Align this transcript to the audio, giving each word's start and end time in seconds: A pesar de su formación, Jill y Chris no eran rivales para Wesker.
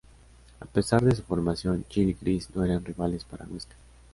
A 0.59 0.65
pesar 0.65 1.03
de 1.03 1.13
su 1.15 1.21
formación, 1.21 1.85
Jill 1.87 2.09
y 2.09 2.13
Chris 2.15 2.49
no 2.55 2.65
eran 2.65 2.83
rivales 2.83 3.23
para 3.23 3.45
Wesker. 3.45 3.77